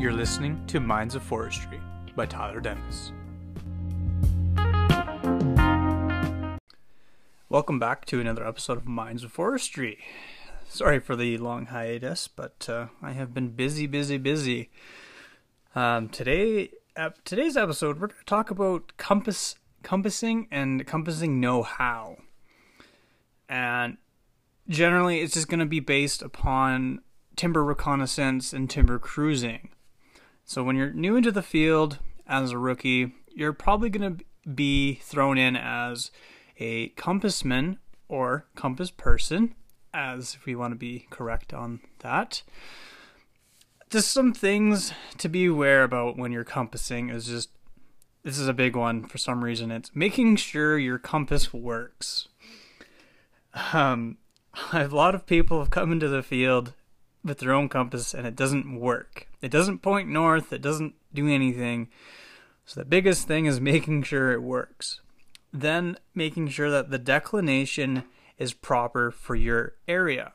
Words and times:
You're 0.00 0.12
listening 0.14 0.64
to 0.68 0.80
Minds 0.80 1.14
of 1.14 1.22
Forestry 1.22 1.78
by 2.16 2.24
Tyler 2.24 2.58
Dennis. 2.58 3.12
Welcome 7.50 7.78
back 7.78 8.06
to 8.06 8.18
another 8.18 8.46
episode 8.46 8.78
of 8.78 8.88
Minds 8.88 9.24
of 9.24 9.30
Forestry. 9.30 9.98
Sorry 10.66 11.00
for 11.00 11.16
the 11.16 11.36
long 11.36 11.66
hiatus, 11.66 12.28
but 12.28 12.66
uh, 12.66 12.86
I 13.02 13.12
have 13.12 13.34
been 13.34 13.48
busy, 13.48 13.86
busy, 13.86 14.16
busy. 14.16 14.70
Um, 15.74 16.08
today, 16.08 16.70
today's 17.26 17.58
episode, 17.58 18.00
we're 18.00 18.06
going 18.06 18.20
to 18.20 18.24
talk 18.24 18.50
about 18.50 18.94
compass, 18.96 19.56
compassing 19.82 20.48
and 20.50 20.86
compassing 20.86 21.40
know-how, 21.40 22.16
and 23.50 23.98
generally, 24.66 25.20
it's 25.20 25.34
just 25.34 25.48
going 25.48 25.60
to 25.60 25.66
be 25.66 25.80
based 25.80 26.22
upon 26.22 27.02
timber 27.36 27.62
reconnaissance 27.62 28.54
and 28.54 28.70
timber 28.70 28.98
cruising. 28.98 29.68
So 30.44 30.62
when 30.62 30.76
you're 30.76 30.92
new 30.92 31.16
into 31.16 31.30
the 31.30 31.42
field 31.42 31.98
as 32.26 32.50
a 32.50 32.58
rookie, 32.58 33.12
you're 33.34 33.52
probably 33.52 33.90
going 33.90 34.16
to 34.16 34.24
be 34.50 34.94
thrown 34.94 35.38
in 35.38 35.56
as 35.56 36.10
a 36.58 36.90
compassman 36.90 37.78
or 38.08 38.46
compass 38.54 38.90
person, 38.90 39.54
as 39.94 40.34
if 40.34 40.46
we 40.46 40.54
want 40.54 40.72
to 40.72 40.78
be 40.78 41.06
correct 41.10 41.52
on 41.54 41.80
that. 42.00 42.42
Just 43.88 44.10
some 44.10 44.32
things 44.32 44.92
to 45.18 45.28
be 45.28 45.46
aware 45.46 45.82
about 45.82 46.16
when 46.16 46.32
you're 46.32 46.44
compassing 46.44 47.08
is 47.08 47.26
just 47.26 47.50
this 48.22 48.38
is 48.38 48.48
a 48.48 48.52
big 48.52 48.76
one 48.76 49.04
for 49.04 49.18
some 49.18 49.42
reason. 49.42 49.70
It's 49.70 49.90
making 49.94 50.36
sure 50.36 50.78
your 50.78 50.98
compass 50.98 51.52
works. 51.52 52.28
Um, 53.72 54.18
a 54.72 54.86
lot 54.88 55.14
of 55.14 55.26
people 55.26 55.58
have 55.58 55.70
come 55.70 55.92
into 55.92 56.08
the 56.08 56.22
field 56.22 56.74
with 57.24 57.38
their 57.38 57.52
own 57.52 57.68
compass 57.68 58.14
and 58.14 58.26
it 58.26 58.36
doesn't 58.36 58.78
work. 58.78 59.26
It 59.40 59.50
doesn't 59.50 59.78
point 59.78 60.08
north, 60.08 60.52
it 60.52 60.62
doesn't 60.62 60.94
do 61.12 61.28
anything. 61.28 61.88
So 62.64 62.80
the 62.80 62.86
biggest 62.86 63.26
thing 63.26 63.46
is 63.46 63.60
making 63.72 64.04
sure 64.04 64.32
it 64.32 64.42
works. 64.42 65.00
Then 65.52 65.98
making 66.14 66.48
sure 66.48 66.70
that 66.70 66.90
the 66.90 66.98
declination 66.98 68.04
is 68.38 68.52
proper 68.54 69.10
for 69.10 69.34
your 69.34 69.74
area. 69.88 70.32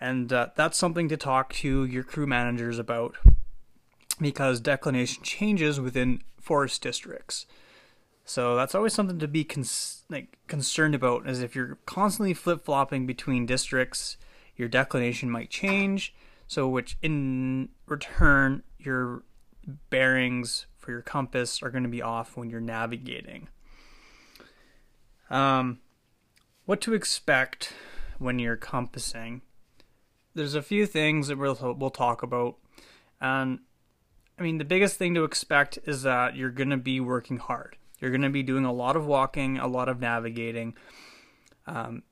And 0.00 0.32
uh, 0.32 0.48
that's 0.56 0.78
something 0.78 1.08
to 1.08 1.16
talk 1.16 1.52
to 1.54 1.84
your 1.84 2.02
crew 2.02 2.26
managers 2.26 2.78
about 2.78 3.16
because 4.20 4.60
declination 4.60 5.22
changes 5.22 5.80
within 5.80 6.22
forest 6.40 6.82
districts. 6.82 7.46
So 8.24 8.54
that's 8.54 8.74
always 8.74 8.92
something 8.92 9.18
to 9.18 9.28
be 9.28 9.44
cons- 9.44 10.02
like 10.08 10.38
concerned 10.46 10.94
about 10.94 11.26
as 11.26 11.40
if 11.42 11.54
you're 11.54 11.78
constantly 11.86 12.34
flip-flopping 12.34 13.06
between 13.06 13.46
districts 13.46 14.16
your 14.56 14.68
declination 14.68 15.30
might 15.30 15.50
change. 15.50 16.14
So, 16.46 16.68
which 16.68 16.98
in 17.02 17.70
return, 17.86 18.62
your 18.78 19.22
bearings 19.90 20.66
for 20.76 20.90
your 20.90 21.02
compass 21.02 21.62
are 21.62 21.70
going 21.70 21.84
to 21.84 21.88
be 21.88 22.02
off 22.02 22.36
when 22.36 22.50
you're 22.50 22.60
navigating. 22.60 23.48
Um, 25.30 25.78
what 26.66 26.80
to 26.82 26.94
expect 26.94 27.72
when 28.18 28.38
you're 28.38 28.56
compassing? 28.56 29.42
There's 30.34 30.54
a 30.54 30.62
few 30.62 30.86
things 30.86 31.28
that 31.28 31.38
we'll 31.38 31.76
we'll 31.78 31.90
talk 31.90 32.22
about, 32.22 32.56
and 33.20 33.60
I 34.38 34.42
mean 34.42 34.58
the 34.58 34.64
biggest 34.64 34.96
thing 34.96 35.14
to 35.14 35.24
expect 35.24 35.78
is 35.84 36.02
that 36.02 36.36
you're 36.36 36.50
going 36.50 36.70
to 36.70 36.76
be 36.76 37.00
working 37.00 37.38
hard. 37.38 37.76
You're 37.98 38.10
going 38.10 38.22
to 38.22 38.30
be 38.30 38.42
doing 38.42 38.64
a 38.64 38.72
lot 38.72 38.96
of 38.96 39.06
walking, 39.06 39.58
a 39.58 39.66
lot 39.66 39.88
of 39.88 40.00
navigating. 40.00 40.74
Um, 41.66 42.02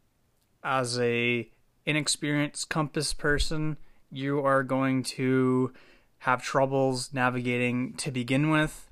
as 0.62 0.98
a 0.98 1.50
inexperienced 1.86 2.68
compass 2.68 3.12
person, 3.12 3.76
you 4.10 4.44
are 4.44 4.62
going 4.62 5.02
to 5.02 5.72
have 6.20 6.42
troubles 6.42 7.12
navigating 7.12 7.94
to 7.94 8.10
begin 8.10 8.50
with 8.50 8.90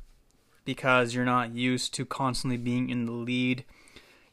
because 0.65 1.15
you're 1.15 1.25
not 1.25 1.55
used 1.55 1.95
to 1.95 2.05
constantly 2.05 2.57
being 2.57 2.91
in 2.91 3.07
the 3.07 3.13
lead. 3.13 3.65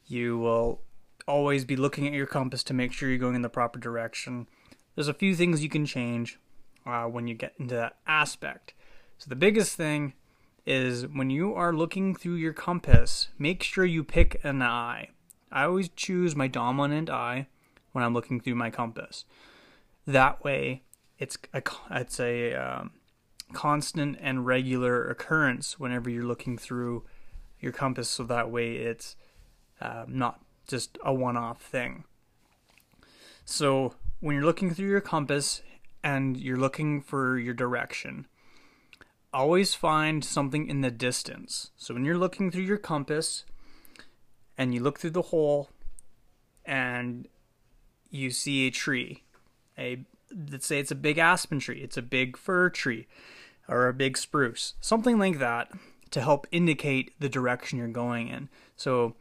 You 0.05 0.37
will 0.37 0.81
always 1.27 1.65
be 1.65 1.75
looking 1.75 2.07
at 2.07 2.13
your 2.13 2.27
compass 2.27 2.63
to 2.63 2.73
make 2.73 2.91
sure 2.91 3.09
you're 3.09 3.17
going 3.17 3.35
in 3.35 3.41
the 3.41 3.49
proper 3.49 3.79
direction. 3.79 4.47
There's 4.93 5.07
a 5.07 5.13
few 5.13 5.35
things 5.35 5.63
you 5.63 5.69
can 5.69 5.85
change 5.85 6.39
uh, 6.85 7.05
when 7.05 7.27
you 7.27 7.33
get 7.33 7.53
into 7.57 7.75
that 7.75 7.97
aspect. 8.07 8.73
So, 9.17 9.29
the 9.29 9.35
biggest 9.35 9.75
thing 9.75 10.13
is 10.65 11.07
when 11.07 11.29
you 11.29 11.53
are 11.53 11.73
looking 11.73 12.15
through 12.15 12.35
your 12.35 12.53
compass, 12.53 13.29
make 13.37 13.63
sure 13.63 13.85
you 13.85 14.03
pick 14.03 14.39
an 14.43 14.61
eye. 14.61 15.09
I 15.51 15.63
always 15.63 15.89
choose 15.89 16.35
my 16.35 16.47
dominant 16.47 17.09
eye 17.09 17.47
when 17.95 18.03
I'm 18.03 18.13
looking 18.13 18.41
through 18.41 18.55
my 18.55 18.69
compass. 18.69 19.23
That 20.05 20.43
way, 20.43 20.83
it's 21.17 21.37
a, 21.53 21.63
it's 21.91 22.19
a 22.19 22.53
um, 22.53 22.91
constant 23.53 24.17
and 24.19 24.45
regular 24.45 25.07
occurrence 25.09 25.79
whenever 25.79 26.09
you're 26.09 26.25
looking 26.25 26.57
through 26.57 27.05
your 27.61 27.71
compass, 27.71 28.09
so 28.09 28.23
that 28.25 28.51
way 28.51 28.75
it's 28.75 29.15
uh, 29.79 30.03
not 30.09 30.41
just 30.67 30.97
a 31.05 31.13
one 31.13 31.37
off 31.37 31.61
thing. 31.61 32.03
So, 33.45 33.95
when 34.19 34.35
you're 34.35 34.45
looking 34.45 34.73
through 34.73 34.89
your 34.89 35.01
compass 35.01 35.61
and 36.03 36.35
you're 36.35 36.57
looking 36.57 37.01
for 37.01 37.39
your 37.39 37.53
direction, 37.53 38.27
always 39.33 39.73
find 39.73 40.25
something 40.25 40.67
in 40.67 40.81
the 40.81 40.91
distance. 40.91 41.71
So, 41.77 41.93
when 41.93 42.03
you're 42.03 42.17
looking 42.17 42.51
through 42.51 42.63
your 42.63 42.77
compass 42.77 43.45
and 44.57 44.73
you 44.73 44.81
look 44.81 44.99
through 44.99 45.11
the 45.11 45.21
hole 45.21 45.69
and 46.65 47.29
you 48.15 48.31
see 48.31 48.67
a 48.67 48.71
tree, 48.71 49.23
a 49.77 50.05
let's 50.51 50.65
say 50.65 50.79
it's 50.79 50.91
a 50.91 50.95
big 50.95 51.17
aspen 51.17 51.59
tree, 51.59 51.81
it's 51.81 51.97
a 51.97 52.01
big 52.01 52.37
fir 52.37 52.69
tree, 52.69 53.07
or 53.67 53.87
a 53.87 53.93
big 53.93 54.17
spruce, 54.17 54.73
something 54.79 55.19
like 55.19 55.39
that, 55.39 55.71
to 56.11 56.21
help 56.21 56.47
indicate 56.51 57.11
the 57.19 57.29
direction 57.29 57.77
you're 57.77 57.87
going 57.87 58.27
in. 58.27 58.49
So 58.75 59.15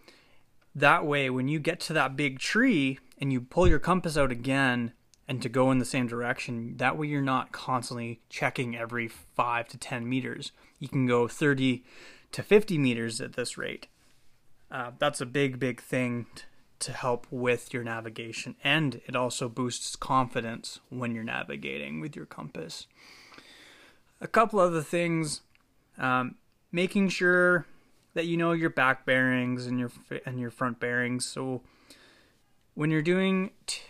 that 0.74 1.06
way, 1.06 1.30
when 1.30 1.48
you 1.48 1.58
get 1.58 1.80
to 1.80 1.92
that 1.92 2.16
big 2.16 2.38
tree 2.38 2.98
and 3.18 3.32
you 3.32 3.40
pull 3.40 3.68
your 3.68 3.78
compass 3.78 4.16
out 4.16 4.32
again 4.32 4.92
and 5.26 5.40
to 5.40 5.48
go 5.48 5.70
in 5.70 5.78
the 5.78 5.84
same 5.84 6.06
direction, 6.06 6.76
that 6.76 6.98
way 6.98 7.06
you're 7.06 7.22
not 7.22 7.52
constantly 7.52 8.20
checking 8.28 8.76
every 8.76 9.08
five 9.08 9.68
to 9.68 9.78
10 9.78 10.08
meters. 10.08 10.52
You 10.78 10.88
can 10.88 11.06
go 11.06 11.28
30 11.28 11.84
to 12.32 12.42
50 12.42 12.78
meters 12.78 13.20
at 13.20 13.34
this 13.34 13.56
rate. 13.56 13.86
Uh, 14.70 14.90
that's 14.98 15.20
a 15.20 15.26
big, 15.26 15.58
big 15.58 15.80
thing 15.80 16.26
to 16.80 16.92
help 16.92 17.26
with 17.30 17.72
your 17.72 17.84
navigation 17.84 18.56
and 18.62 19.00
it 19.06 19.16
also 19.16 19.48
boosts 19.48 19.96
confidence 19.96 20.80
when 20.90 21.14
you're 21.14 21.24
navigating 21.24 22.00
with 22.00 22.16
your 22.16 22.26
compass. 22.26 22.86
A 24.20 24.26
couple 24.26 24.60
other 24.60 24.82
things 24.82 25.42
um, 25.98 26.36
making 26.72 27.08
sure 27.08 27.66
that 28.14 28.26
you 28.26 28.36
know 28.36 28.52
your 28.52 28.70
back 28.70 29.04
bearings 29.04 29.66
and 29.66 29.78
your 29.78 29.90
and 30.24 30.40
your 30.40 30.50
front 30.50 30.80
bearings. 30.80 31.26
So 31.26 31.62
when 32.74 32.90
you're 32.90 33.02
doing 33.02 33.50
t- 33.66 33.82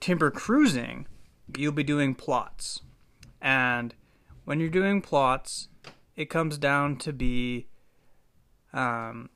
timber 0.00 0.30
cruising, 0.30 1.06
you'll 1.56 1.72
be 1.72 1.84
doing 1.84 2.14
plots. 2.14 2.80
And 3.40 3.94
when 4.44 4.60
you're 4.60 4.68
doing 4.68 5.00
plots, 5.00 5.68
it 6.16 6.26
comes 6.26 6.58
down 6.58 6.96
to 6.98 7.12
be 7.12 7.66
um, 8.72 9.30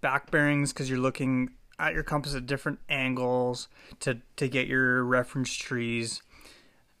back 0.00 0.30
bearings 0.30 0.72
because 0.72 0.88
you're 0.88 0.98
looking 0.98 1.50
at 1.78 1.94
your 1.94 2.02
compass 2.02 2.34
at 2.34 2.46
different 2.46 2.78
angles 2.88 3.68
to 4.00 4.20
to 4.36 4.48
get 4.48 4.66
your 4.66 5.04
reference 5.04 5.54
trees. 5.54 6.22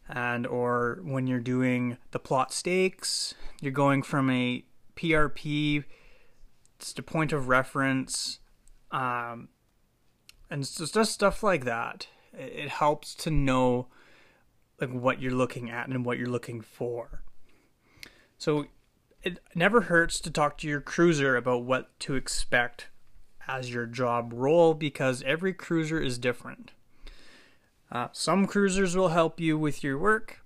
And 0.08 0.46
or 0.46 1.00
when 1.02 1.26
you're 1.26 1.40
doing 1.40 1.98
the 2.12 2.20
plot 2.20 2.52
stakes 2.52 3.34
you're 3.60 3.72
going 3.72 4.04
from 4.04 4.30
a 4.30 4.64
prp 4.94 5.84
to 6.78 7.02
point 7.02 7.32
of 7.32 7.48
reference 7.48 8.38
um, 8.92 9.48
and 10.50 10.62
it's 10.62 10.76
just 10.76 11.12
stuff 11.12 11.42
like 11.42 11.64
that. 11.64 12.06
It 12.32 12.68
helps 12.68 13.14
to 13.16 13.30
know 13.30 13.88
like 14.80 14.90
what 14.90 15.20
you're 15.20 15.32
looking 15.32 15.70
at 15.70 15.88
and 15.88 16.04
what 16.04 16.18
you're 16.18 16.28
looking 16.28 16.60
for. 16.60 17.22
So 18.38 18.66
it 19.22 19.40
never 19.54 19.82
hurts 19.82 20.20
to 20.20 20.30
talk 20.30 20.58
to 20.58 20.68
your 20.68 20.80
cruiser 20.80 21.36
about 21.36 21.64
what 21.64 21.98
to 22.00 22.14
expect 22.14 22.88
as 23.48 23.72
your 23.72 23.86
job 23.86 24.32
role 24.34 24.74
because 24.74 25.22
every 25.22 25.52
cruiser 25.52 26.00
is 26.00 26.18
different. 26.18 26.72
Uh, 27.90 28.08
some 28.12 28.46
cruisers 28.46 28.96
will 28.96 29.08
help 29.08 29.38
you 29.40 29.56
with 29.56 29.84
your 29.84 29.98
work, 29.98 30.40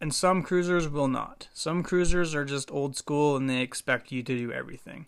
and 0.00 0.14
some 0.14 0.42
cruisers 0.42 0.88
will 0.88 1.08
not. 1.08 1.48
Some 1.52 1.82
cruisers 1.82 2.34
are 2.34 2.44
just 2.44 2.70
old 2.70 2.96
school 2.96 3.36
and 3.36 3.48
they 3.48 3.60
expect 3.60 4.12
you 4.12 4.22
to 4.22 4.36
do 4.36 4.52
everything. 4.52 5.06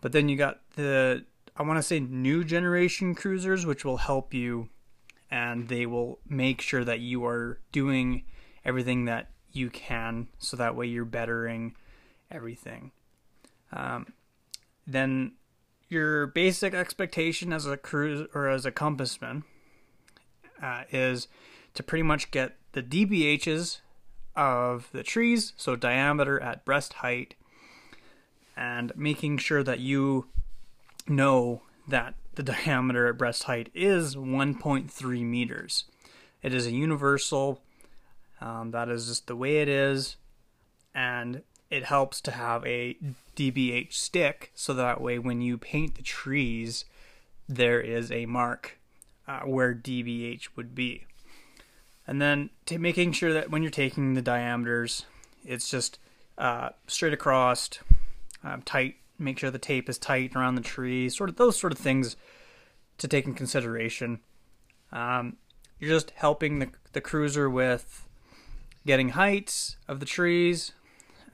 But 0.00 0.12
then 0.12 0.28
you 0.28 0.36
got 0.36 0.60
the, 0.76 1.24
I 1.56 1.62
want 1.62 1.78
to 1.78 1.82
say, 1.82 2.00
new 2.00 2.44
generation 2.44 3.14
cruisers, 3.14 3.64
which 3.64 3.84
will 3.84 3.98
help 3.98 4.34
you 4.34 4.68
and 5.30 5.68
they 5.68 5.86
will 5.86 6.18
make 6.28 6.60
sure 6.60 6.84
that 6.84 7.00
you 7.00 7.24
are 7.24 7.58
doing 7.72 8.24
everything 8.64 9.06
that 9.06 9.30
you 9.52 9.70
can 9.70 10.28
so 10.38 10.56
that 10.56 10.76
way 10.76 10.86
you're 10.86 11.04
bettering 11.04 11.74
everything. 12.30 12.92
Um, 13.72 14.12
then 14.86 15.32
your 15.92 16.26
basic 16.26 16.74
expectation 16.74 17.52
as 17.52 17.66
a 17.66 17.76
cruise 17.76 18.26
or 18.34 18.48
as 18.48 18.64
a 18.64 18.72
compassman 18.72 19.44
uh, 20.62 20.84
is 20.90 21.28
to 21.74 21.82
pretty 21.82 22.02
much 22.02 22.30
get 22.30 22.56
the 22.72 22.82
DBHs 22.82 23.80
of 24.34 24.88
the 24.92 25.02
trees, 25.02 25.52
so 25.56 25.76
diameter 25.76 26.40
at 26.40 26.64
breast 26.64 26.94
height, 26.94 27.34
and 28.56 28.92
making 28.96 29.36
sure 29.38 29.62
that 29.62 29.78
you 29.80 30.26
know 31.06 31.62
that 31.86 32.14
the 32.34 32.42
diameter 32.42 33.06
at 33.06 33.18
breast 33.18 33.44
height 33.44 33.68
is 33.74 34.16
1.3 34.16 35.22
meters. 35.22 35.84
It 36.42 36.54
is 36.54 36.66
a 36.66 36.72
universal, 36.72 37.60
um, 38.40 38.70
that 38.70 38.88
is 38.88 39.06
just 39.08 39.26
the 39.26 39.36
way 39.36 39.58
it 39.58 39.68
is, 39.68 40.16
and 40.94 41.42
it 41.72 41.84
helps 41.84 42.20
to 42.20 42.30
have 42.30 42.64
a 42.66 42.98
DBH 43.34 43.94
stick 43.94 44.52
so 44.54 44.74
that 44.74 45.00
way 45.00 45.18
when 45.18 45.40
you 45.40 45.56
paint 45.56 45.94
the 45.94 46.02
trees, 46.02 46.84
there 47.48 47.80
is 47.80 48.12
a 48.12 48.26
mark 48.26 48.78
uh, 49.26 49.40
where 49.40 49.74
DBH 49.74 50.48
would 50.54 50.74
be. 50.74 51.06
And 52.06 52.20
then 52.20 52.50
making 52.70 53.12
sure 53.12 53.32
that 53.32 53.50
when 53.50 53.62
you're 53.62 53.70
taking 53.70 54.12
the 54.12 54.20
diameters, 54.20 55.06
it's 55.46 55.70
just 55.70 55.98
uh, 56.36 56.70
straight 56.88 57.14
across, 57.14 57.70
um, 58.44 58.60
tight. 58.62 58.96
Make 59.18 59.38
sure 59.38 59.50
the 59.50 59.58
tape 59.58 59.88
is 59.88 59.96
tight 59.96 60.36
around 60.36 60.56
the 60.56 60.60
tree. 60.60 61.08
Sort 61.08 61.30
of 61.30 61.36
those 61.36 61.58
sort 61.58 61.72
of 61.72 61.78
things 61.78 62.16
to 62.98 63.08
take 63.08 63.24
in 63.24 63.32
consideration. 63.32 64.20
Um, 64.92 65.38
you're 65.78 65.90
just 65.90 66.10
helping 66.10 66.58
the 66.58 66.68
the 66.92 67.00
cruiser 67.00 67.48
with 67.48 68.06
getting 68.84 69.10
heights 69.10 69.76
of 69.88 70.00
the 70.00 70.06
trees, 70.06 70.72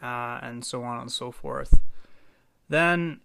uh, 0.03 0.39
and 0.43 0.65
so 0.65 0.83
on 0.83 1.00
and 1.00 1.12
so 1.12 1.31
forth. 1.31 1.81
Then 2.69 3.21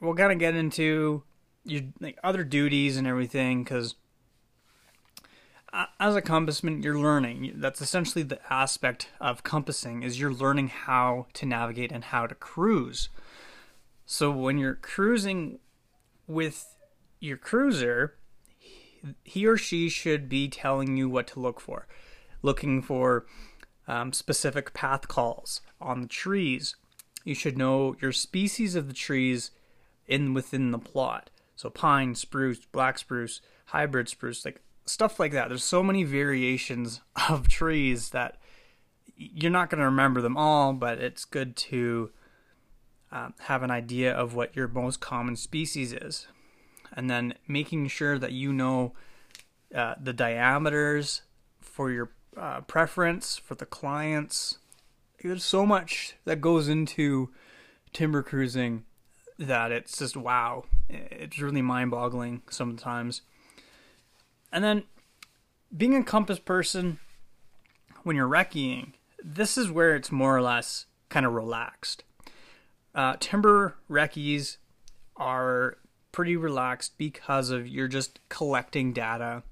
we'll 0.00 0.14
kind 0.14 0.32
of 0.32 0.38
get 0.38 0.54
into 0.54 1.22
your 1.64 1.82
like 2.00 2.18
other 2.22 2.44
duties 2.44 2.96
and 2.96 3.06
everything 3.06 3.64
because 3.64 3.96
as 6.00 6.16
a 6.16 6.22
compassman, 6.22 6.82
you're 6.82 6.98
learning. 6.98 7.54
That's 7.56 7.82
essentially 7.82 8.22
the 8.22 8.40
aspect 8.50 9.10
of 9.20 9.42
compassing 9.42 10.02
is 10.02 10.18
you're 10.18 10.32
learning 10.32 10.68
how 10.68 11.26
to 11.34 11.46
navigate 11.46 11.92
and 11.92 12.04
how 12.04 12.26
to 12.26 12.34
cruise. 12.34 13.08
So 14.06 14.30
when 14.30 14.58
you're 14.58 14.74
cruising 14.74 15.58
with 16.26 16.74
your 17.20 17.36
cruiser, 17.36 18.16
he 19.24 19.46
or 19.46 19.56
she 19.56 19.88
should 19.88 20.28
be 20.28 20.48
telling 20.48 20.96
you 20.96 21.08
what 21.08 21.26
to 21.28 21.40
look 21.40 21.60
for, 21.60 21.86
looking 22.42 22.80
for 22.80 23.26
um, 23.88 24.12
specific 24.12 24.74
path 24.74 25.08
calls 25.08 25.60
on 25.80 26.00
the 26.00 26.08
trees. 26.08 26.76
You 27.24 27.34
should 27.34 27.58
know 27.58 27.96
your 28.00 28.12
species 28.12 28.74
of 28.74 28.88
the 28.88 28.94
trees 28.94 29.50
in 30.06 30.34
within 30.34 30.70
the 30.70 30.78
plot. 30.78 31.30
So 31.56 31.70
pine, 31.70 32.14
spruce, 32.14 32.64
black 32.66 32.98
spruce, 32.98 33.40
hybrid 33.66 34.08
spruce, 34.08 34.44
like 34.44 34.60
stuff 34.84 35.18
like 35.18 35.32
that. 35.32 35.48
There's 35.48 35.64
so 35.64 35.82
many 35.82 36.04
variations 36.04 37.00
of 37.28 37.48
trees 37.48 38.10
that 38.10 38.36
you're 39.16 39.50
not 39.50 39.70
going 39.70 39.78
to 39.78 39.86
remember 39.86 40.20
them 40.20 40.36
all, 40.36 40.72
but 40.72 40.98
it's 40.98 41.24
good 41.24 41.56
to 41.56 42.10
um, 43.10 43.34
have 43.40 43.62
an 43.62 43.70
idea 43.70 44.12
of 44.12 44.34
what 44.34 44.54
your 44.54 44.68
most 44.68 45.00
common 45.00 45.36
species 45.36 45.92
is. 45.92 46.26
And 46.92 47.10
then 47.10 47.34
making 47.48 47.88
sure 47.88 48.18
that 48.18 48.32
you 48.32 48.52
know 48.52 48.92
uh, 49.74 49.94
the 50.00 50.12
diameters 50.12 51.22
for 51.60 51.90
your 51.90 52.10
uh, 52.36 52.60
preference 52.62 53.36
for 53.36 53.54
the 53.54 53.66
clients. 53.66 54.58
There's 55.22 55.44
so 55.44 55.66
much 55.66 56.14
that 56.24 56.40
goes 56.40 56.68
into 56.68 57.30
timber 57.92 58.22
cruising 58.22 58.84
that 59.38 59.72
it's 59.72 59.98
just 59.98 60.16
wow. 60.16 60.64
It's 60.88 61.38
really 61.38 61.62
mind 61.62 61.90
boggling 61.90 62.42
sometimes. 62.50 63.22
And 64.52 64.62
then 64.62 64.84
being 65.76 65.94
a 65.96 66.04
compass 66.04 66.38
person, 66.38 66.98
when 68.02 68.16
you're 68.16 68.28
recceing, 68.28 68.92
this 69.22 69.58
is 69.58 69.70
where 69.70 69.96
it's 69.96 70.12
more 70.12 70.36
or 70.36 70.42
less 70.42 70.86
kind 71.08 71.26
of 71.26 71.32
relaxed. 71.32 72.04
Uh, 72.94 73.16
timber 73.18 73.76
recce's 73.88 74.58
are 75.16 75.78
pretty 76.12 76.36
relaxed 76.36 76.96
because 76.96 77.50
of 77.50 77.66
you're 77.66 77.88
just 77.88 78.20
collecting 78.28 78.92
data 78.92 79.42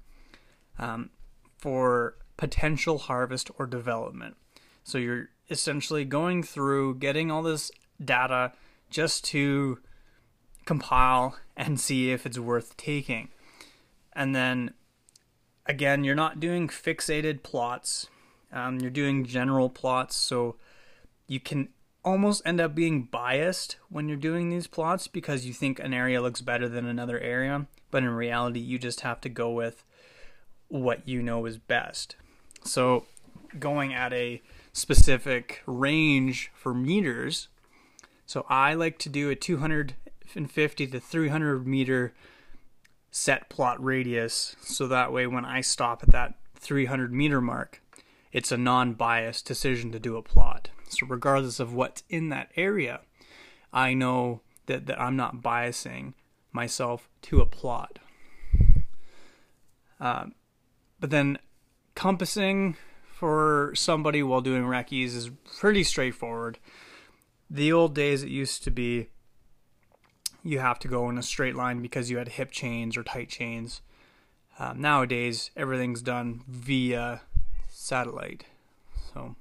um, 0.79 1.09
for 1.57 2.15
potential 2.37 2.97
harvest 2.97 3.49
or 3.57 3.65
development. 3.65 4.35
So 4.83 4.97
you're 4.97 5.29
essentially 5.49 6.05
going 6.05 6.43
through 6.43 6.95
getting 6.95 7.31
all 7.31 7.43
this 7.43 7.71
data 8.03 8.53
just 8.89 9.23
to 9.25 9.79
compile 10.65 11.37
and 11.55 11.79
see 11.79 12.11
if 12.11 12.25
it's 12.25 12.39
worth 12.39 12.75
taking. 12.77 13.29
And 14.13 14.35
then 14.35 14.73
again, 15.65 16.03
you're 16.03 16.15
not 16.15 16.39
doing 16.39 16.67
fixated 16.67 17.43
plots. 17.43 18.07
Um, 18.51 18.79
you're 18.79 18.91
doing 18.91 19.25
general 19.25 19.69
plots, 19.69 20.15
so 20.15 20.55
you 21.27 21.39
can 21.39 21.69
almost 22.05 22.41
end 22.45 22.61
up 22.61 22.75
being 22.75 23.03
biased 23.03 23.77
when 23.89 24.07
you're 24.07 24.15
doing 24.15 24.49
these 24.49 24.67
plots 24.67 25.07
because 25.07 25.45
you 25.45 25.53
think 25.53 25.79
an 25.79 25.93
area 25.93 26.21
looks 26.21 26.41
better 26.41 26.69
than 26.69 26.85
another 26.85 27.19
area, 27.19 27.65
but 27.91 28.03
in 28.03 28.09
reality, 28.09 28.59
you 28.59 28.77
just 28.77 29.01
have 29.01 29.19
to 29.21 29.29
go 29.29 29.51
with 29.51 29.83
what 30.67 31.07
you 31.07 31.21
know 31.21 31.45
is 31.45 31.57
best. 31.57 32.15
So, 32.65 33.05
going 33.59 33.93
at 33.93 34.11
a 34.11 34.41
specific 34.73 35.61
range 35.65 36.51
for 36.53 36.73
meters, 36.73 37.47
so 38.25 38.45
I 38.49 38.73
like 38.73 38.97
to 38.99 39.09
do 39.09 39.29
a 39.29 39.35
250 39.35 40.87
to 40.87 40.99
300 40.99 41.67
meter 41.67 42.13
set 43.11 43.47
plot 43.49 43.81
radius 43.81 44.57
so 44.61 44.87
that 44.87 45.13
way 45.13 45.25
when 45.25 45.45
I 45.45 45.61
stop 45.61 46.03
at 46.03 46.11
that 46.11 46.33
300 46.55 47.13
meter 47.13 47.39
mark, 47.39 47.81
it's 48.31 48.51
a 48.51 48.57
non 48.57 48.93
biased 48.93 49.45
decision 49.45 49.91
to 49.91 49.99
do 49.99 50.17
a 50.17 50.23
plot. 50.23 50.69
So, 50.89 51.05
regardless 51.05 51.59
of 51.59 51.73
what's 51.73 52.03
in 52.09 52.29
that 52.29 52.51
area, 52.55 53.01
I 53.71 53.93
know 53.93 54.41
that, 54.65 54.87
that 54.87 54.99
I'm 54.99 55.15
not 55.15 55.43
biasing 55.43 56.13
myself 56.51 57.07
to 57.23 57.41
a 57.41 57.45
plot. 57.45 57.99
Uh, 59.99 60.25
but 60.99 61.09
then, 61.11 61.37
compassing 61.95 62.75
for 63.05 63.71
somebody 63.75 64.21
while 64.21 64.41
doing 64.41 64.65
recce's 64.65 65.15
is 65.15 65.31
pretty 65.57 65.83
straightforward. 65.83 66.59
The 67.49 67.71
old 67.71 67.95
days, 67.95 68.23
it 68.23 68.29
used 68.29 68.63
to 68.65 68.71
be 68.71 69.09
you 70.43 70.59
have 70.59 70.77
to 70.79 70.87
go 70.87 71.09
in 71.09 71.17
a 71.17 71.23
straight 71.23 71.55
line 71.55 71.81
because 71.81 72.11
you 72.11 72.17
had 72.17 72.27
hip 72.27 72.51
chains 72.51 72.95
or 72.95 73.03
tight 73.03 73.29
chains. 73.29 73.81
Um, 74.59 74.79
nowadays, 74.79 75.49
everything's 75.57 76.01
done 76.01 76.43
via 76.47 77.21
satellite. 77.67 78.45
So, 79.13 79.35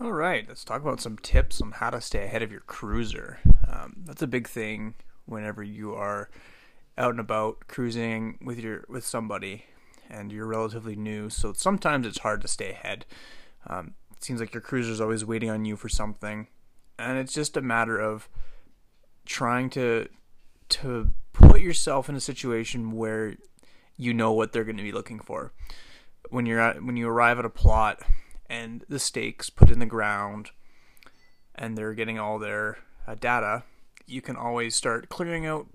all 0.00 0.12
right, 0.12 0.46
let's 0.48 0.64
talk 0.64 0.80
about 0.80 1.00
some 1.00 1.18
tips 1.18 1.60
on 1.60 1.72
how 1.72 1.90
to 1.90 2.00
stay 2.00 2.24
ahead 2.24 2.42
of 2.42 2.50
your 2.50 2.62
cruiser. 2.62 3.38
Um, 3.68 3.96
that's 4.04 4.22
a 4.22 4.26
big 4.26 4.48
thing 4.48 4.94
whenever 5.26 5.62
you 5.62 5.94
are 5.94 6.30
out 6.96 7.10
and 7.10 7.20
about 7.20 7.68
cruising 7.68 8.38
with 8.42 8.58
your 8.58 8.84
with 8.88 9.04
somebody 9.04 9.66
and 10.10 10.32
you're 10.32 10.46
relatively 10.46 10.96
new. 10.96 11.30
So 11.30 11.52
sometimes 11.52 12.06
it's 12.06 12.18
hard 12.18 12.42
to 12.42 12.48
stay 12.48 12.70
ahead. 12.70 13.06
Um, 13.66 13.94
it 14.16 14.24
seems 14.24 14.40
like 14.40 14.52
your 14.52 14.60
cruiser's 14.60 15.00
always 15.00 15.24
waiting 15.24 15.50
on 15.50 15.64
you 15.64 15.76
for 15.76 15.88
something, 15.88 16.48
and 16.98 17.18
it's 17.18 17.32
just 17.32 17.56
a 17.56 17.62
matter 17.62 17.98
of 17.98 18.28
trying 19.24 19.70
to 19.70 20.08
to 20.68 21.10
put 21.32 21.60
yourself 21.60 22.08
in 22.08 22.14
a 22.14 22.20
situation 22.20 22.92
where 22.92 23.36
you 23.96 24.14
know 24.14 24.32
what 24.32 24.52
they're 24.52 24.64
going 24.64 24.76
to 24.76 24.82
be 24.82 24.92
looking 24.92 25.20
for 25.20 25.52
when 26.30 26.46
you're 26.46 26.60
at 26.60 26.82
when 26.82 26.96
you 26.96 27.08
arrive 27.08 27.38
at 27.38 27.44
a 27.44 27.50
plot 27.50 28.00
and 28.48 28.84
the 28.88 28.98
stakes 28.98 29.50
put 29.50 29.70
in 29.70 29.78
the 29.78 29.86
ground 29.86 30.50
and 31.54 31.76
they're 31.76 31.94
getting 31.94 32.18
all 32.18 32.38
their 32.38 32.78
uh, 33.06 33.14
data 33.14 33.62
you 34.06 34.20
can 34.20 34.36
always 34.36 34.74
start 34.74 35.08
clearing 35.08 35.46
out 35.46 35.66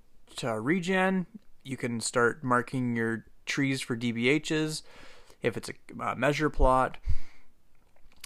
uh, 0.44 0.56
regen 0.56 1.26
you 1.64 1.78
can 1.78 2.00
start 2.00 2.44
marking 2.44 2.96
your 2.96 3.26
trees 3.46 3.82
for 3.82 3.96
dbhs 3.96 4.82
if 5.42 5.58
it's 5.58 5.70
a 5.70 5.74
uh, 6.04 6.16
measure 6.16 6.50
plot 6.50 6.98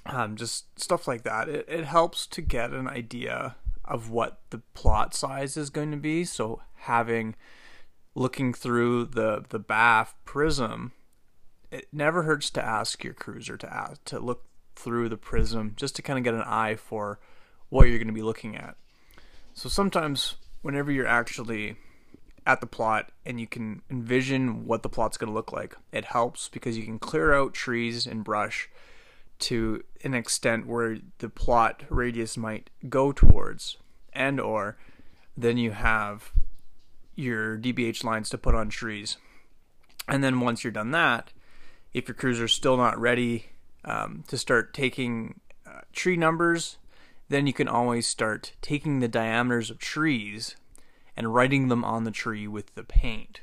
um, 0.05 0.35
just 0.35 0.79
stuff 0.79 1.07
like 1.07 1.23
that 1.23 1.49
it, 1.49 1.65
it 1.67 1.85
helps 1.85 2.25
to 2.27 2.41
get 2.41 2.71
an 2.71 2.87
idea 2.87 3.55
of 3.89 4.11
what 4.11 4.39
the 4.51 4.59
plot 4.75 5.15
size 5.15 5.57
is 5.57 5.71
going 5.71 5.91
to 5.91 5.97
be. 5.97 6.23
So 6.23 6.61
having 6.75 7.35
looking 8.15 8.53
through 8.53 9.05
the 9.05 9.43
the 9.49 9.59
BAF 9.59 10.13
prism, 10.23 10.93
it 11.71 11.87
never 11.91 12.23
hurts 12.23 12.51
to 12.51 12.65
ask 12.65 13.03
your 13.03 13.13
cruiser 13.13 13.57
to 13.57 13.73
ask, 13.73 14.03
to 14.05 14.19
look 14.19 14.45
through 14.75 15.09
the 15.09 15.17
prism 15.17 15.73
just 15.75 15.95
to 15.95 16.01
kind 16.01 16.19
of 16.19 16.23
get 16.23 16.35
an 16.35 16.43
eye 16.43 16.75
for 16.75 17.19
what 17.69 17.89
you're 17.89 17.97
going 17.97 18.07
to 18.07 18.13
be 18.13 18.21
looking 18.21 18.55
at. 18.55 18.75
So 19.55 19.67
sometimes 19.67 20.35
whenever 20.61 20.91
you're 20.91 21.07
actually 21.07 21.75
at 22.49 22.61
the 22.61 22.67
plot 22.67 23.11
and 23.27 23.39
you 23.39 23.45
can 23.45 23.83
envision 23.91 24.65
what 24.65 24.81
the 24.81 24.89
plot's 24.89 25.17
going 25.17 25.27
to 25.27 25.33
look 25.33 25.53
like, 25.53 25.75
it 25.91 26.05
helps 26.05 26.49
because 26.49 26.75
you 26.75 26.83
can 26.83 26.97
clear 26.97 27.31
out 27.31 27.53
trees 27.53 28.07
and 28.07 28.23
brush 28.23 28.67
to 29.37 29.83
an 30.03 30.15
extent 30.15 30.65
where 30.65 30.97
the 31.19 31.29
plot 31.29 31.83
radius 31.89 32.37
might 32.37 32.71
go 32.89 33.11
towards 33.11 33.77
and 34.13 34.39
or 34.39 34.77
then 35.37 35.57
you 35.57 35.71
have 35.71 36.31
your 37.13 37.55
DBH 37.55 38.03
lines 38.03 38.29
to 38.31 38.37
put 38.37 38.55
on 38.55 38.69
trees. 38.69 39.17
And 40.07 40.23
then 40.23 40.39
once 40.39 40.63
you're 40.63 40.71
done 40.71 40.89
that, 40.91 41.31
if 41.93 42.07
your 42.07 42.15
cruiser's 42.15 42.51
still 42.51 42.77
not 42.77 42.99
ready 42.99 43.51
um, 43.85 44.23
to 44.27 44.39
start 44.39 44.73
taking 44.73 45.39
uh, 45.67 45.81
tree 45.93 46.17
numbers, 46.17 46.77
then 47.29 47.45
you 47.45 47.53
can 47.53 47.67
always 47.67 48.07
start 48.07 48.53
taking 48.59 48.99
the 48.99 49.07
diameters 49.07 49.69
of 49.69 49.77
trees 49.77 50.55
and 51.19 51.35
writing 51.35 51.67
them 51.67 51.83
on 51.83 52.05
the 52.05 52.11
tree 52.11 52.47
with 52.47 52.75
the 52.75 52.83
paint. 52.83 53.41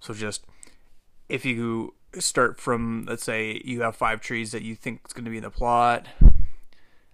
So 0.00 0.12
just 0.12 0.44
if 1.28 1.44
you 1.44 1.94
start 2.18 2.60
from, 2.60 3.06
let's 3.08 3.22
say 3.22 3.62
you 3.64 3.82
have 3.82 3.94
five 3.94 4.20
trees 4.20 4.50
that 4.50 4.62
you 4.62 4.74
think 4.74 5.02
is 5.06 5.12
going 5.12 5.24
to 5.24 5.30
be 5.30 5.36
in 5.36 5.44
the 5.44 5.50
plot, 5.50 6.08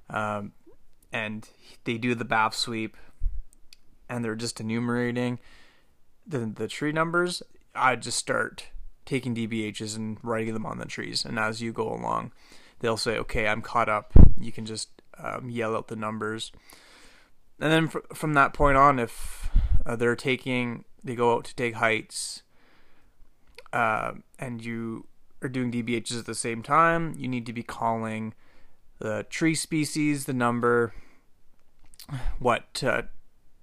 um, 0.09 0.53
and 1.13 1.47
they 1.85 1.99
do 1.99 2.15
the 2.15 2.25
BAF 2.25 2.55
sweep, 2.55 2.97
and 4.09 4.25
they're 4.25 4.35
just 4.35 4.61
enumerating 4.61 5.39
the 6.27 6.39
the 6.39 6.69
tree 6.69 6.93
numbers. 6.93 7.43
I 7.75 7.95
just 7.95 8.17
start 8.17 8.69
taking 9.05 9.35
DBHs 9.35 9.95
and 9.95 10.17
writing 10.23 10.55
them 10.55 10.65
on 10.65 10.79
the 10.79 10.87
trees, 10.87 11.23
and 11.23 11.39
as 11.39 11.61
you 11.61 11.71
go 11.71 11.93
along, 11.93 12.33
they'll 12.81 12.97
say, 12.97 13.19
"Okay, 13.19 13.47
I'm 13.47 13.61
caught 13.61 13.91
up." 13.91 14.13
You 14.41 14.53
can 14.53 14.65
just 14.65 14.89
um, 15.19 15.51
yell 15.51 15.77
out 15.77 15.89
the 15.89 15.97
numbers, 15.97 16.51
and 17.61 17.71
then 17.71 17.89
fr- 17.89 18.15
from 18.15 18.33
that 18.33 18.55
point 18.55 18.79
on, 18.79 18.99
if 18.99 19.51
uh, 19.89 19.97
they're 19.97 20.15
taking, 20.15 20.85
they 21.03 21.15
go 21.15 21.35
out 21.35 21.45
to 21.47 21.55
take 21.57 21.75
heights, 21.75 22.43
uh, 23.73 24.13
and 24.39 24.65
you 24.65 25.07
are 25.43 25.49
doing 25.49 25.73
DBHs 25.73 26.19
at 26.19 26.27
the 26.27 26.35
same 26.35 26.63
time, 26.63 27.15
you 27.17 27.27
need 27.27 27.47
to 27.47 27.53
be 27.53 27.63
calling 27.63 28.35
the 28.99 29.25
tree 29.31 29.55
species, 29.55 30.27
the 30.27 30.33
number, 30.33 30.93
what 32.39 32.83
uh, 32.85 33.03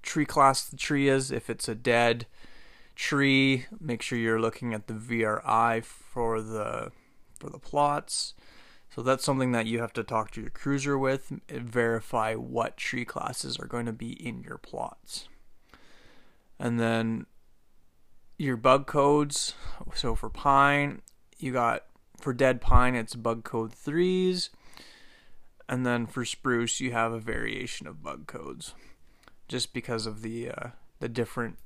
tree 0.01 0.25
class 0.25 0.63
the 0.63 0.77
tree 0.77 1.07
is, 1.07 1.31
if 1.31 1.49
it's 1.49 1.67
a 1.67 1.75
dead 1.75 2.25
tree, 2.95 3.65
make 3.79 4.01
sure 4.01 4.17
you're 4.17 4.39
looking 4.41 4.73
at 4.73 4.87
the 4.87 4.93
VRI 4.93 5.83
for 5.83 6.41
the 6.41 6.91
for 7.37 7.49
the 7.49 7.59
plots. 7.59 8.33
So 8.95 9.01
that's 9.01 9.25
something 9.25 9.51
that 9.51 9.65
you 9.65 9.81
have 9.81 9.91
to 9.93 10.03
talk 10.03 10.31
to 10.31 10.41
your 10.41 10.49
cruiser 10.49 10.97
with, 10.97 11.33
verify 11.49 12.35
what 12.35 12.77
tree 12.77 13.03
classes 13.03 13.57
are 13.59 13.67
going 13.67 13.85
to 13.87 13.91
be 13.91 14.11
in 14.11 14.41
your 14.41 14.57
plots. 14.57 15.27
And 16.59 16.79
then 16.79 17.25
your 18.37 18.57
bug 18.57 18.87
codes. 18.87 19.53
So 19.93 20.15
for 20.15 20.29
pine, 20.29 21.01
you 21.37 21.51
got 21.51 21.85
for 22.19 22.33
dead 22.33 22.61
pine 22.61 22.95
it's 22.95 23.15
bug 23.15 23.43
code 23.43 23.73
3s. 23.73 24.49
And 25.67 25.85
then 25.85 26.05
for 26.05 26.25
spruce 26.25 26.79
you 26.79 26.91
have 26.91 27.11
a 27.11 27.19
variation 27.19 27.87
of 27.87 28.03
bug 28.03 28.27
codes 28.27 28.73
just 29.47 29.73
because 29.73 30.05
of 30.05 30.21
the 30.21 30.49
uh, 30.49 30.69
the 30.99 31.09
different 31.09 31.57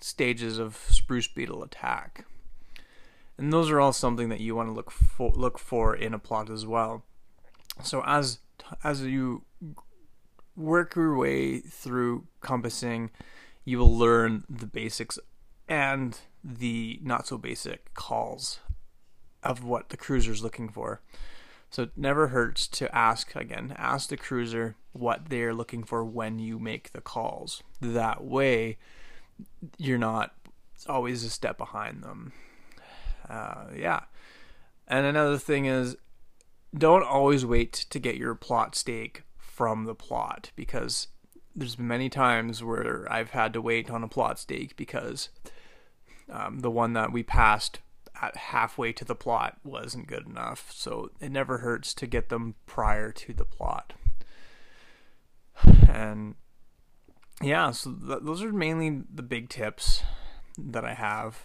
stages 0.00 0.58
of 0.58 0.76
spruce 0.90 1.28
beetle 1.28 1.62
attack 1.62 2.26
and 3.38 3.52
those 3.52 3.70
are 3.70 3.80
all 3.80 3.92
something 3.92 4.28
that 4.28 4.40
you 4.40 4.54
want 4.54 4.68
to 4.68 4.72
look 4.72 4.90
for 4.90 5.30
look 5.32 5.58
for 5.58 5.94
in 5.94 6.14
a 6.14 6.18
plot 6.18 6.50
as 6.50 6.66
well. 6.66 7.04
So 7.82 8.02
as 8.06 8.38
as 8.82 9.02
you 9.02 9.44
work 10.56 10.96
your 10.96 11.16
way 11.16 11.60
through 11.60 12.26
compassing, 12.40 13.10
you 13.66 13.78
will 13.78 13.94
learn 13.94 14.44
the 14.48 14.64
basics 14.64 15.18
and 15.68 16.18
the 16.42 16.98
not 17.02 17.26
so 17.26 17.36
basic 17.36 17.92
calls 17.92 18.60
of 19.42 19.62
what 19.62 19.90
the 19.90 19.98
cruiser 19.98 20.32
is 20.32 20.42
looking 20.42 20.70
for. 20.70 21.02
So 21.68 21.82
it 21.82 21.90
never 21.94 22.28
hurts 22.28 22.66
to 22.68 22.94
ask 22.96 23.36
again, 23.36 23.74
ask 23.76 24.08
the 24.08 24.16
cruiser 24.16 24.76
what 24.92 25.28
they're 25.28 25.52
looking 25.52 25.84
for 25.84 26.02
when 26.02 26.38
you 26.38 26.58
make 26.58 26.92
the 26.92 27.02
calls. 27.02 27.62
That 27.82 28.24
way, 28.24 28.78
you're 29.76 29.98
not 29.98 30.32
always 30.88 31.22
a 31.22 31.28
step 31.28 31.58
behind 31.58 32.02
them 32.02 32.32
uh, 33.28 33.66
yeah. 33.76 34.00
And 34.86 35.06
another 35.06 35.38
thing 35.38 35.66
is, 35.66 35.96
don't 36.76 37.02
always 37.02 37.44
wait 37.44 37.72
to 37.72 37.98
get 37.98 38.16
your 38.16 38.34
plot 38.34 38.74
stake 38.74 39.22
from 39.38 39.84
the 39.84 39.94
plot 39.94 40.50
because 40.56 41.08
there's 41.56 41.76
been 41.76 41.88
many 41.88 42.10
times 42.10 42.62
where 42.62 43.06
I've 43.10 43.30
had 43.30 43.54
to 43.54 43.62
wait 43.62 43.90
on 43.90 44.04
a 44.04 44.08
plot 44.08 44.38
stake 44.38 44.76
because 44.76 45.30
um, 46.30 46.60
the 46.60 46.70
one 46.70 46.92
that 46.92 47.12
we 47.12 47.22
passed 47.22 47.80
at 48.20 48.36
halfway 48.36 48.92
to 48.92 49.04
the 49.04 49.14
plot 49.14 49.58
wasn't 49.64 50.06
good 50.06 50.26
enough. 50.26 50.70
So 50.72 51.10
it 51.20 51.32
never 51.32 51.58
hurts 51.58 51.94
to 51.94 52.06
get 52.06 52.28
them 52.28 52.54
prior 52.66 53.10
to 53.12 53.32
the 53.32 53.44
plot. 53.44 53.94
And 55.88 56.34
yeah, 57.42 57.70
so 57.70 57.92
th- 57.92 58.20
those 58.22 58.42
are 58.42 58.52
mainly 58.52 59.02
the 59.12 59.22
big 59.22 59.48
tips 59.48 60.02
that 60.58 60.84
I 60.84 60.94
have. 60.94 61.42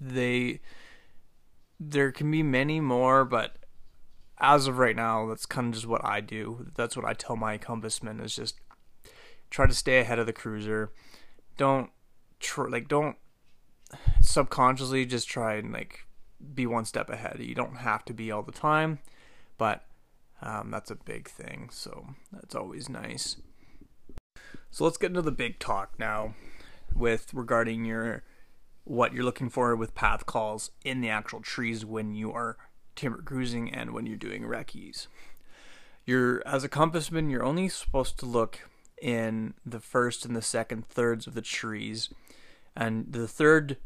They 0.00 0.60
there 1.80 2.12
can 2.12 2.30
be 2.30 2.42
many 2.42 2.80
more, 2.80 3.24
but 3.24 3.56
as 4.38 4.66
of 4.66 4.78
right 4.78 4.96
now, 4.96 5.26
that's 5.26 5.46
kind 5.46 5.68
of 5.68 5.74
just 5.74 5.86
what 5.86 6.04
I 6.04 6.20
do. 6.20 6.66
That's 6.74 6.96
what 6.96 7.04
I 7.06 7.14
tell 7.14 7.36
my 7.36 7.58
compassmen 7.58 8.20
is 8.20 8.36
just 8.36 8.58
try 9.54 9.68
to 9.68 9.72
stay 9.72 10.00
ahead 10.00 10.18
of 10.18 10.26
the 10.26 10.32
cruiser. 10.32 10.90
Don't 11.56 11.90
tr- 12.40 12.68
like 12.68 12.88
don't 12.88 13.14
subconsciously 14.20 15.06
just 15.06 15.28
try 15.28 15.54
and 15.54 15.72
like 15.72 16.06
be 16.54 16.66
one 16.66 16.84
step 16.84 17.08
ahead. 17.08 17.36
You 17.38 17.54
don't 17.54 17.76
have 17.76 18.04
to 18.06 18.12
be 18.12 18.32
all 18.32 18.42
the 18.42 18.50
time, 18.50 18.98
but 19.56 19.84
um, 20.42 20.72
that's 20.72 20.90
a 20.90 20.96
big 20.96 21.28
thing. 21.28 21.68
So 21.70 22.04
that's 22.32 22.56
always 22.56 22.88
nice. 22.88 23.36
So 24.72 24.82
let's 24.82 24.96
get 24.96 25.10
into 25.10 25.22
the 25.22 25.30
big 25.30 25.60
talk 25.60 26.00
now 26.00 26.34
with 26.92 27.32
regarding 27.32 27.84
your 27.84 28.24
what 28.82 29.14
you're 29.14 29.22
looking 29.22 29.50
for 29.50 29.76
with 29.76 29.94
path 29.94 30.26
calls 30.26 30.72
in 30.84 31.00
the 31.00 31.10
actual 31.10 31.40
trees 31.40 31.84
when 31.84 32.12
you 32.12 32.32
are 32.32 32.56
timber 32.96 33.22
cruising 33.22 33.72
and 33.72 33.92
when 33.92 34.04
you're 34.04 34.16
doing 34.16 34.44
recce's. 34.44 35.06
You're 36.04 36.42
as 36.44 36.64
a 36.64 36.68
compassman, 36.68 37.30
you're 37.30 37.44
only 37.44 37.68
supposed 37.68 38.18
to 38.18 38.26
look 38.26 38.58
in 39.04 39.52
the 39.66 39.80
first 39.80 40.24
and 40.24 40.34
the 40.34 40.40
second 40.40 40.88
thirds 40.88 41.26
of 41.26 41.34
the 41.34 41.42
trees, 41.42 42.08
and 42.74 43.12
the 43.12 43.28
third 43.28 43.76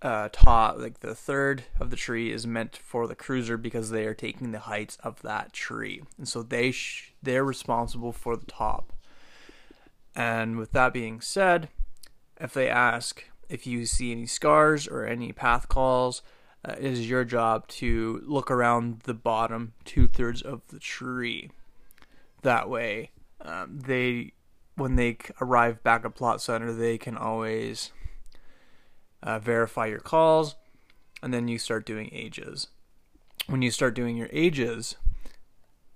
uh, 0.00 0.30
top, 0.32 0.78
like 0.78 1.00
the 1.00 1.14
third 1.14 1.64
of 1.78 1.90
the 1.90 1.96
tree, 1.96 2.32
is 2.32 2.46
meant 2.46 2.74
for 2.74 3.06
the 3.06 3.14
cruiser 3.14 3.58
because 3.58 3.90
they 3.90 4.06
are 4.06 4.14
taking 4.14 4.52
the 4.52 4.60
heights 4.60 4.96
of 5.04 5.20
that 5.20 5.52
tree, 5.52 6.02
and 6.16 6.26
so 6.26 6.42
they 6.42 6.70
sh- 6.70 7.12
they're 7.22 7.44
responsible 7.44 8.12
for 8.12 8.34
the 8.34 8.46
top. 8.46 8.94
And 10.14 10.56
with 10.56 10.72
that 10.72 10.94
being 10.94 11.20
said, 11.20 11.68
if 12.40 12.54
they 12.54 12.70
ask 12.70 13.24
if 13.50 13.66
you 13.66 13.84
see 13.84 14.10
any 14.10 14.26
scars 14.26 14.88
or 14.88 15.04
any 15.04 15.32
path 15.32 15.68
calls, 15.68 16.22
uh, 16.64 16.76
it 16.78 16.92
is 16.92 17.10
your 17.10 17.24
job 17.24 17.68
to 17.68 18.22
look 18.24 18.50
around 18.50 19.00
the 19.00 19.12
bottom 19.12 19.74
two 19.84 20.08
thirds 20.08 20.40
of 20.40 20.66
the 20.68 20.78
tree. 20.78 21.50
That 22.40 22.70
way, 22.70 23.10
um, 23.42 23.80
they 23.80 24.32
when 24.76 24.96
they 24.96 25.18
arrive 25.40 25.82
back 25.82 26.04
at 26.04 26.14
plot 26.14 26.40
center, 26.40 26.72
they 26.72 26.98
can 26.98 27.16
always 27.16 27.92
uh, 29.22 29.38
verify 29.38 29.86
your 29.86 30.00
calls, 30.00 30.54
and 31.22 31.32
then 31.32 31.48
you 31.48 31.58
start 31.58 31.86
doing 31.86 32.10
ages. 32.12 32.68
When 33.46 33.62
you 33.62 33.70
start 33.70 33.94
doing 33.94 34.16
your 34.16 34.28
ages, 34.32 34.96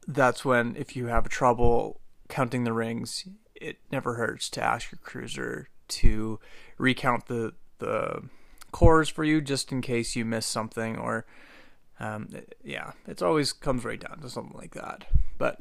that's 0.06 0.44
when 0.44 0.76
if 0.76 0.96
you 0.96 1.06
have 1.06 1.28
trouble 1.28 2.00
counting 2.28 2.64
the 2.64 2.72
rings, 2.72 3.28
it 3.54 3.78
never 3.92 4.14
hurts 4.14 4.48
to 4.50 4.62
ask 4.62 4.90
your 4.90 5.00
cruiser 5.02 5.68
to 5.88 6.38
recount 6.78 7.26
the 7.26 7.52
the 7.78 8.22
cores 8.72 9.08
for 9.08 9.24
you 9.24 9.40
just 9.40 9.72
in 9.72 9.80
case 9.80 10.14
you 10.14 10.24
miss 10.24 10.46
something 10.46 10.96
or 10.96 11.26
um, 11.98 12.28
yeah, 12.64 12.92
it 13.06 13.20
always 13.20 13.52
comes 13.52 13.84
right 13.84 14.00
down 14.00 14.20
to 14.20 14.30
something 14.30 14.56
like 14.56 14.74
that. 14.74 15.04
But 15.36 15.60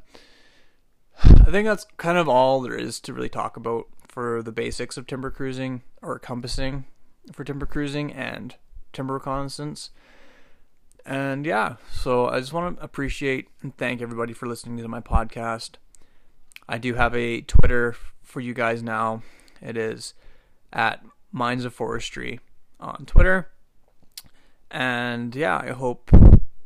I 1.23 1.51
think 1.51 1.67
that's 1.67 1.85
kind 1.97 2.17
of 2.17 2.29
all 2.29 2.61
there 2.61 2.75
is 2.75 2.99
to 3.01 3.13
really 3.13 3.29
talk 3.29 3.57
about 3.57 3.87
for 4.07 4.41
the 4.41 4.51
basics 4.51 4.97
of 4.97 5.07
timber 5.07 5.31
cruising 5.31 5.81
or 6.01 6.19
compassing 6.19 6.85
for 7.31 7.43
timber 7.43 7.65
cruising 7.65 8.11
and 8.11 8.55
timber 8.93 9.15
reconnaissance. 9.15 9.91
And 11.05 11.45
yeah, 11.45 11.75
so 11.91 12.27
I 12.27 12.39
just 12.39 12.53
want 12.53 12.77
to 12.77 12.83
appreciate 12.83 13.49
and 13.61 13.75
thank 13.77 14.01
everybody 14.01 14.33
for 14.33 14.47
listening 14.47 14.77
to 14.77 14.87
my 14.87 15.01
podcast. 15.01 15.71
I 16.67 16.77
do 16.77 16.93
have 16.93 17.15
a 17.15 17.41
Twitter 17.41 17.95
for 18.21 18.41
you 18.41 18.53
guys 18.53 18.83
now. 18.83 19.23
It 19.61 19.75
is 19.75 20.13
at 20.71 21.03
Minds 21.31 21.65
of 21.65 21.73
Forestry 21.73 22.39
on 22.79 23.05
Twitter. 23.05 23.49
And 24.71 25.35
yeah, 25.35 25.57
I 25.57 25.71
hope 25.71 26.11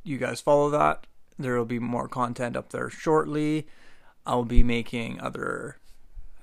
you 0.04 0.18
guys 0.18 0.42
follow 0.42 0.70
that. 0.72 1.08
There 1.40 1.58
will 1.58 1.66
be 1.66 1.80
more 1.80 2.08
content 2.08 2.56
up 2.56 2.72
there 2.72 2.90
shortly. 2.90 3.68
I'll 4.26 4.46
be 4.46 4.64
making 4.64 5.20
other 5.20 5.78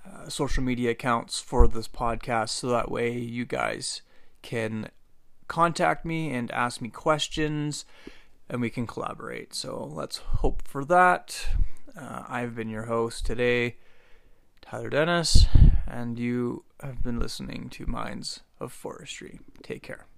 uh, 0.07 0.29
social 0.29 0.63
media 0.63 0.91
accounts 0.91 1.41
for 1.41 1.67
this 1.67 1.89
podcast 1.89 2.51
so 2.51 2.69
that 2.69 2.91
way 2.91 3.17
you 3.17 3.45
guys 3.45 4.03
can 4.43 4.91
contact 5.49 6.05
me 6.05 6.33
and 6.33 6.51
ask 6.53 6.81
me 6.81 6.89
questions 6.89 7.85
and 8.49 8.61
we 8.61 8.71
can 8.71 8.87
collaborate. 8.87 9.55
So 9.55 9.91
let's 9.93 10.19
hope 10.19 10.63
for 10.63 10.85
that. 10.87 11.49
Uh, 11.99 12.25
I've 12.29 12.55
been 12.55 12.69
your 12.69 12.85
host 12.85 13.27
today, 13.27 13.77
Tyler 14.61 14.91
Dennis, 14.91 15.47
and 15.87 16.19
you 16.19 16.65
have 16.81 17.03
been 17.03 17.19
listening 17.19 17.69
to 17.71 17.87
Minds 17.87 18.41
of 18.59 18.73
Forestry. 18.73 19.41
Take 19.63 19.83
care. 19.83 20.10